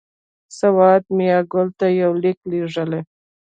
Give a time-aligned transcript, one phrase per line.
[0.59, 3.01] سوات میاګل ته یو لیک لېږلی.